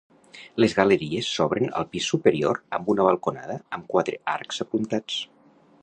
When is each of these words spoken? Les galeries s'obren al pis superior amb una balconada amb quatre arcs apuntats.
Les 0.63 0.71
galeries 0.77 1.27
s'obren 1.33 1.69
al 1.81 1.85
pis 1.91 2.07
superior 2.13 2.59
amb 2.79 2.91
una 2.95 3.07
balconada 3.09 3.59
amb 3.79 3.87
quatre 3.97 4.21
arcs 4.39 4.65
apuntats. 4.67 5.25